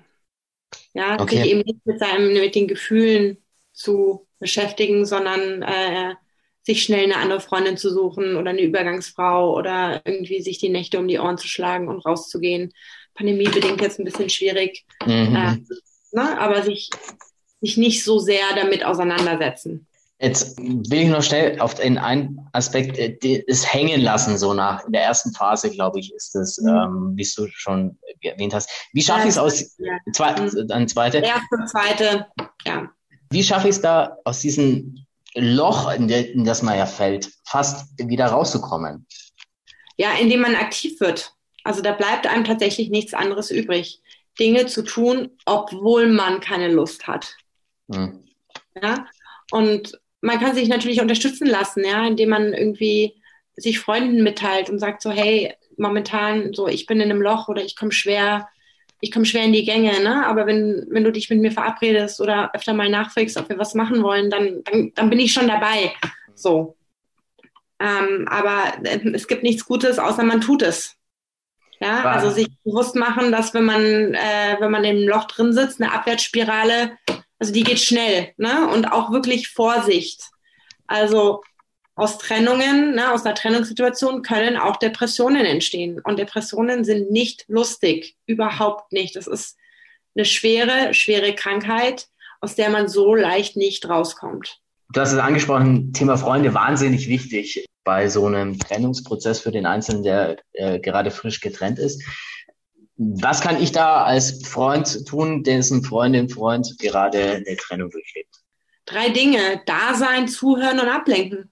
[0.93, 1.37] Ja, okay.
[1.37, 3.37] sich eben nicht mit, seinem, mit den Gefühlen
[3.71, 6.15] zu beschäftigen, sondern äh,
[6.63, 10.99] sich schnell eine andere Freundin zu suchen oder eine Übergangsfrau oder irgendwie sich die Nächte
[10.99, 12.73] um die Ohren zu schlagen und rauszugehen.
[13.13, 15.35] Pandemie bedingt jetzt ein bisschen schwierig, mhm.
[15.35, 15.57] äh,
[16.13, 16.39] ne?
[16.39, 16.89] aber sich,
[17.61, 19.87] sich nicht so sehr damit auseinandersetzen.
[20.19, 24.85] Jetzt will ich noch schnell auf den einen Aspekt, äh, das Hängen lassen, so nach
[24.85, 26.69] in der ersten Phase, glaube ich, ist das, mhm.
[26.69, 28.69] ähm, wie du schon erwähnt hast.
[28.93, 29.97] Wie schaffe ich es aus, ja.
[30.13, 30.67] zwei, mhm.
[30.67, 31.17] dann zweite?
[31.17, 32.27] Erste, zweite,
[32.65, 32.87] ja.
[33.31, 37.31] Wie schaffe ich es da aus diesem Loch, in, der, in das man ja fällt,
[37.45, 39.07] fast wieder rauszukommen?
[39.97, 41.33] Ja, indem man aktiv wird.
[41.63, 44.01] Also da bleibt einem tatsächlich nichts anderes übrig.
[44.39, 47.35] Dinge zu tun, obwohl man keine Lust hat.
[47.87, 48.23] Mhm.
[48.81, 49.05] Ja,
[49.51, 53.15] und man kann sich natürlich unterstützen lassen, ja, indem man irgendwie
[53.55, 57.63] sich Freunden mitteilt und sagt so, hey, momentan so, ich bin in einem Loch oder
[57.63, 58.47] ich komme schwer,
[59.01, 60.25] ich komme schwer in die Gänge, ne?
[60.25, 63.73] Aber wenn, wenn du dich mit mir verabredest oder öfter mal nachfragst, ob wir was
[63.73, 65.93] machen wollen, dann, dann, dann bin ich schon dabei.
[66.35, 66.77] So.
[67.79, 70.95] Ähm, aber äh, es gibt nichts Gutes, außer man tut es.
[71.81, 75.81] Ja, also sich bewusst machen, dass wenn man, äh, wenn man im Loch drin sitzt,
[75.81, 76.91] eine Abwärtsspirale
[77.41, 78.69] also die geht schnell, ne?
[78.71, 80.21] Und auch wirklich Vorsicht.
[80.85, 81.41] Also
[81.95, 85.99] aus Trennungen, ne, aus einer Trennungssituation können auch Depressionen entstehen.
[86.03, 89.15] Und Depressionen sind nicht lustig, überhaupt nicht.
[89.15, 89.57] Das ist
[90.15, 92.09] eine schwere, schwere Krankheit,
[92.41, 94.59] aus der man so leicht nicht rauskommt.
[94.93, 100.03] Du hast es angesprochen, Thema Freunde, wahnsinnig wichtig bei so einem Trennungsprozess für den Einzelnen,
[100.03, 102.03] der äh, gerade frisch getrennt ist.
[102.97, 108.35] Was kann ich da als Freund tun, dessen Freundin, Freund gerade eine Trennung durchlebt?
[108.85, 109.61] Drei Dinge.
[109.65, 111.51] Da sein, zuhören und ablenken.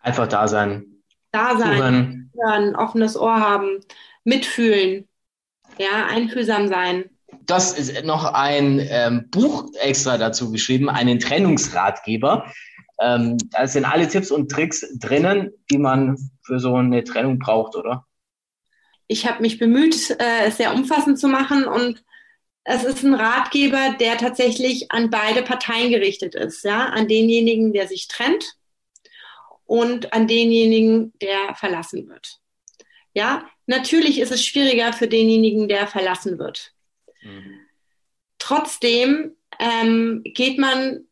[0.00, 1.02] Einfach da sein.
[1.30, 1.76] Da sein.
[1.76, 2.32] Zuhören.
[2.38, 3.80] Hören, offenes Ohr haben.
[4.24, 5.08] Mitfühlen.
[5.78, 7.04] Ja, einfühlsam sein.
[7.46, 12.52] Das ist noch ein ähm, Buch extra dazu geschrieben, einen Trennungsratgeber.
[13.02, 17.74] Ähm, da sind alle Tipps und Tricks drinnen, die man für so eine Trennung braucht,
[17.76, 18.06] oder?
[19.12, 22.02] ich habe mich bemüht, äh, es sehr umfassend zu machen und
[22.64, 27.88] es ist ein Ratgeber, der tatsächlich an beide Parteien gerichtet ist, ja, an denjenigen, der
[27.88, 28.56] sich trennt
[29.66, 32.38] und an denjenigen, der verlassen wird.
[33.14, 36.72] Ja, natürlich ist es schwieriger für denjenigen, der verlassen wird.
[37.22, 37.60] Mhm.
[38.38, 41.06] Trotzdem ähm, geht man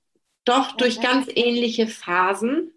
[0.45, 2.73] doch durch ganz ähnliche Phasen.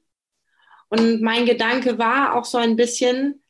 [0.89, 3.43] Und mein Gedanke war auch so ein bisschen,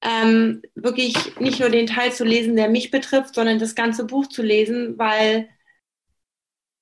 [0.00, 4.26] ähm, wirklich nicht nur den Teil zu lesen, der mich betrifft, sondern das ganze Buch
[4.26, 5.48] zu lesen, weil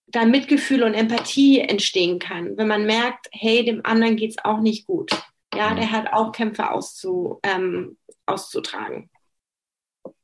[0.07, 4.61] da Mitgefühl und Empathie entstehen kann, wenn man merkt, hey, dem anderen geht es auch
[4.61, 5.11] nicht gut.
[5.55, 7.97] Ja, der hat auch Kämpfe auszu, ähm,
[8.27, 9.11] auszutragen.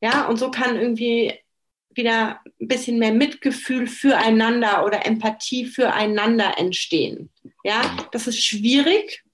[0.00, 1.38] Ja, und so kann irgendwie
[1.90, 7.30] wieder ein bisschen mehr Mitgefühl füreinander oder Empathie füreinander entstehen.
[7.64, 7.80] Ja,
[8.12, 9.24] das ist schwierig,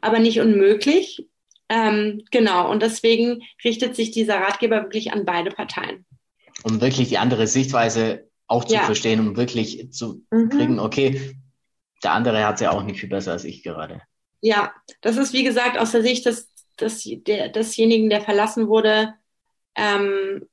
[0.00, 1.26] aber nicht unmöglich.
[1.68, 6.04] Ähm, genau, und deswegen richtet sich dieser Ratgeber wirklich an beide Parteien.
[6.62, 8.82] Um wirklich die andere Sichtweise auch zu ja.
[8.82, 10.50] verstehen, um wirklich zu mhm.
[10.50, 11.36] kriegen, okay,
[12.02, 14.02] der andere hat es ja auch nicht viel besser als ich gerade.
[14.40, 19.14] Ja, das ist wie gesagt aus der Sicht des, des, der, desjenigen, der verlassen wurde.
[19.74, 20.46] Ähm,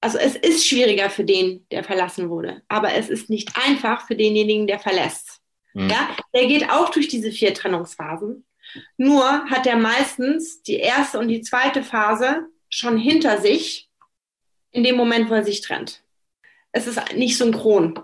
[0.00, 4.16] also es ist schwieriger für den, der verlassen wurde, aber es ist nicht einfach für
[4.16, 5.40] denjenigen, der verlässt.
[5.74, 5.90] Mhm.
[5.90, 8.44] Ja, der geht auch durch diese vier Trennungsphasen
[8.96, 13.88] Nur hat er meistens die erste und die zweite Phase schon hinter sich,
[14.70, 16.02] in dem Moment, wo er sich trennt.
[16.72, 17.98] Es ist nicht synchron.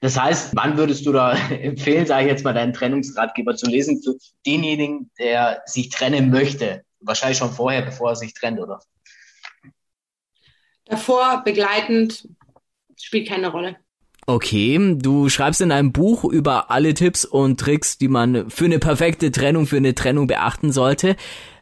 [0.00, 4.00] Das heißt, wann würdest du da empfehlen, sage ich jetzt mal, deinen Trennungsratgeber zu lesen
[4.02, 6.84] für denjenigen, der sich trennen möchte?
[7.00, 8.80] Wahrscheinlich schon vorher, bevor er sich trennt, oder?
[10.88, 12.28] Davor begleitend
[12.96, 13.76] spielt keine Rolle.
[14.26, 18.78] Okay, du schreibst in einem Buch über alle Tipps und Tricks, die man für eine
[18.78, 21.16] perfekte Trennung, für eine Trennung beachten sollte.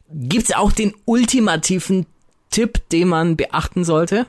[0.08, 2.06] Gibt's auch den ultimativen
[2.50, 4.26] Tipp, den man beachten sollte?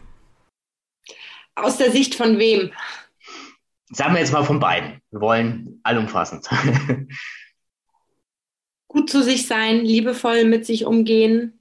[1.55, 2.71] Aus der Sicht von wem?
[3.89, 5.01] Sagen wir jetzt mal von beiden.
[5.11, 6.47] Wir wollen allumfassend.
[8.87, 11.56] Gut zu sich sein, liebevoll mit sich umgehen,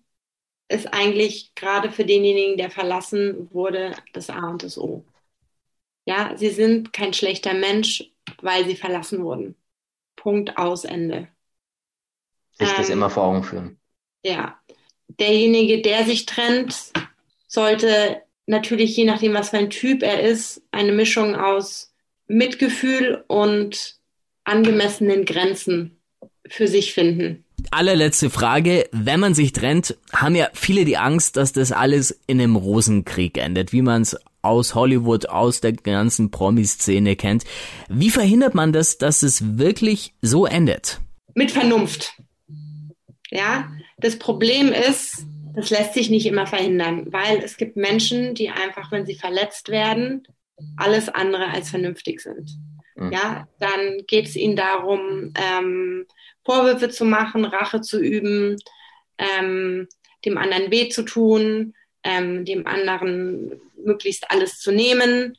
[0.68, 5.04] ist eigentlich gerade für denjenigen, der verlassen wurde, das A und das O.
[6.06, 9.56] Ja, sie sind kein schlechter Mensch, weil sie verlassen wurden.
[10.16, 11.28] Punkt aus Ende.
[12.54, 13.78] Sich das ähm, immer vor Augen führen.
[14.24, 14.60] Ja.
[15.08, 16.92] Derjenige, der sich trennt,
[17.46, 21.94] sollte natürlich, je nachdem, was für ein Typ er ist, eine Mischung aus
[22.26, 23.98] Mitgefühl und
[24.44, 26.00] angemessenen Grenzen
[26.48, 27.45] für sich finden.
[27.70, 28.88] Allerletzte Frage.
[28.92, 33.38] Wenn man sich trennt, haben ja viele die Angst, dass das alles in einem Rosenkrieg
[33.38, 37.44] endet, wie man es aus Hollywood, aus der ganzen Promi-Szene kennt.
[37.88, 41.00] Wie verhindert man das, dass es wirklich so endet?
[41.34, 42.14] Mit Vernunft.
[43.30, 48.50] Ja, das Problem ist, das lässt sich nicht immer verhindern, weil es gibt Menschen, die
[48.50, 50.26] einfach, wenn sie verletzt werden,
[50.76, 52.50] alles andere als vernünftig sind.
[52.94, 53.12] Mhm.
[53.12, 56.06] Ja, dann geht es ihnen darum, ähm,
[56.46, 58.56] Vorwürfe zu machen, Rache zu üben,
[59.18, 59.88] ähm,
[60.24, 65.36] dem anderen weh zu tun, ähm, dem anderen möglichst alles zu nehmen.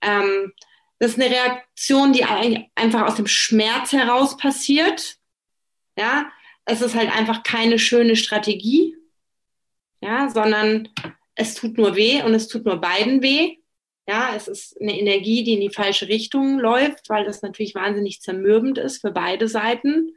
[0.00, 0.52] Ähm,
[0.98, 5.16] das ist eine Reaktion, die einfach aus dem Schmerz heraus passiert.
[5.98, 6.30] Ja,
[6.64, 8.96] es ist halt einfach keine schöne Strategie,
[10.00, 10.88] ja, sondern
[11.34, 13.56] es tut nur weh und es tut nur beiden weh.
[14.06, 18.20] Ja, es ist eine Energie, die in die falsche Richtung läuft, weil das natürlich wahnsinnig
[18.20, 20.14] zermürbend ist für beide Seiten.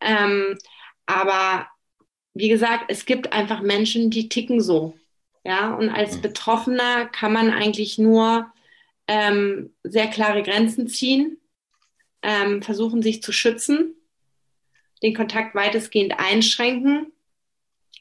[0.00, 0.58] Ähm,
[1.06, 1.68] aber
[2.34, 4.94] wie gesagt, es gibt einfach Menschen, die ticken so.
[5.44, 6.22] Ja, und als mhm.
[6.22, 8.52] Betroffener kann man eigentlich nur
[9.08, 11.38] ähm, sehr klare Grenzen ziehen,
[12.22, 13.94] ähm, versuchen sich zu schützen,
[15.02, 17.12] den Kontakt weitestgehend einschränken.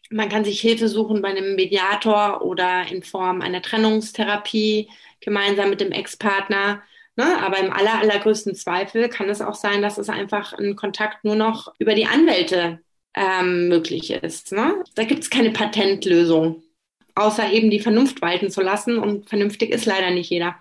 [0.10, 5.82] Man kann sich Hilfe suchen bei einem Mediator oder in Form einer Trennungstherapie gemeinsam mit
[5.82, 6.82] dem Ex-Partner.
[7.16, 7.26] Ne?
[7.42, 11.36] Aber im aller, allergrößten Zweifel kann es auch sein, dass es einfach ein Kontakt nur
[11.36, 12.80] noch über die Anwälte
[13.16, 14.52] ähm, möglich ist.
[14.52, 14.84] Ne?
[14.96, 16.64] Da gibt es keine Patentlösung
[17.16, 19.00] außer eben die Vernunft walten zu lassen.
[19.00, 20.56] Und vernünftig ist leider nicht jeder.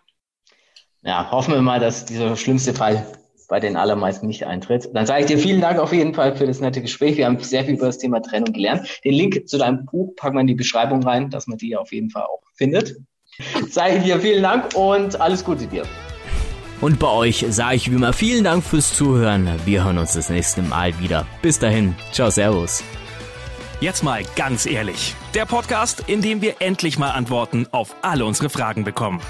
[1.03, 3.07] Ja, hoffen wir mal, dass dieser schlimmste Fall
[3.49, 4.89] bei den allermeisten nicht eintritt.
[4.95, 7.19] Dann sage ich dir vielen Dank auf jeden Fall für das nette Gespräch.
[7.19, 8.89] Wir haben sehr viel über das Thema Trennung gelernt.
[9.05, 11.93] Den Link zu deinem Buch packen wir in die Beschreibung rein, dass man die auf
[11.93, 12.97] jeden Fall auch findet.
[13.69, 15.85] Sage ich dir vielen Dank und alles Gute dir.
[16.81, 19.49] Und bei euch sage ich wie immer vielen Dank fürs Zuhören.
[19.65, 21.27] Wir hören uns das nächste Mal wieder.
[21.41, 21.95] Bis dahin.
[22.13, 22.83] Ciao, Servus.
[23.81, 25.15] Jetzt mal ganz ehrlich.
[25.35, 29.21] Der Podcast, in dem wir endlich mal Antworten auf alle unsere Fragen bekommen.